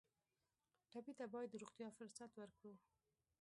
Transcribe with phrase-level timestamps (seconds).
[0.91, 2.73] ټپي ته باید د روغتیا فرصت ورکړو.